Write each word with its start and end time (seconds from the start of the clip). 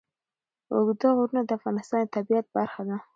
اوږده 0.73 1.09
غرونه 1.17 1.41
د 1.45 1.51
افغانستان 1.57 2.01
د 2.05 2.09
طبیعت 2.15 2.45
برخه 2.55 2.81
ده. 2.89 2.97